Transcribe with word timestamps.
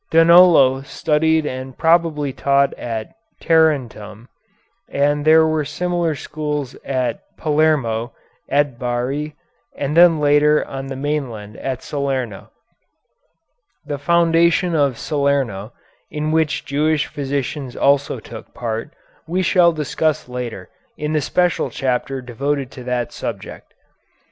Donolo 0.09 0.81
studied 0.81 1.45
and 1.45 1.77
probably 1.77 2.33
taught 2.33 2.73
at 2.73 3.11
Tarentum, 3.39 4.29
and 4.89 5.23
there 5.25 5.45
were 5.45 5.63
similar 5.63 6.15
schools 6.15 6.73
at 6.83 7.19
Palermo, 7.37 8.11
at 8.49 8.79
Bari, 8.79 9.35
and 9.77 9.95
then 9.95 10.19
later 10.19 10.65
on 10.65 10.87
the 10.87 10.95
mainland 10.95 11.55
at 11.57 11.83
Salerno. 11.83 12.49
The 13.85 13.99
foundation 13.99 14.73
of 14.73 14.97
Salerno, 14.97 15.71
in 16.09 16.31
which 16.31 16.65
Jewish 16.65 17.05
physicians 17.05 17.75
also 17.75 18.19
took 18.19 18.55
part, 18.55 18.95
we 19.27 19.43
shall 19.43 19.71
discuss 19.71 20.27
later 20.27 20.67
in 20.97 21.13
the 21.13 21.21
special 21.21 21.69
chapter 21.69 22.23
devoted 22.23 22.71
to 22.71 22.83
that 22.85 23.13
subject. 23.13 23.71